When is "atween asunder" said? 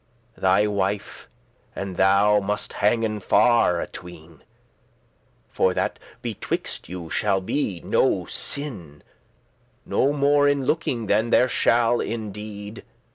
3.79-4.43